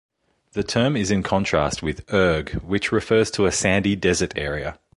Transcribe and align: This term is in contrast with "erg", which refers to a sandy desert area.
This 0.53 0.65
term 0.65 0.97
is 0.97 1.11
in 1.11 1.21
contrast 1.21 1.83
with 1.83 2.11
"erg", 2.11 2.53
which 2.63 2.91
refers 2.91 3.29
to 3.29 3.45
a 3.45 3.51
sandy 3.51 3.95
desert 3.95 4.33
area. 4.35 4.79